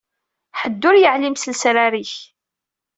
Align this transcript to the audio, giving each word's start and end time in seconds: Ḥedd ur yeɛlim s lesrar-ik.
Ḥedd 0.59 0.81
ur 0.89 0.95
yeɛlim 0.97 1.35
s 1.37 1.43
lesrar-ik. 1.51 2.13